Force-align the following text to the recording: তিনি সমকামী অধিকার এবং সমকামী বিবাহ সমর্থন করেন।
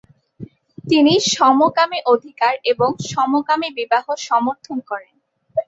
তিনি 0.83 1.13
সমকামী 1.33 1.99
অধিকার 2.05 2.53
এবং 2.71 2.89
সমকামী 3.11 3.69
বিবাহ 3.79 4.05
সমর্থন 4.27 4.77
করেন। 4.89 5.15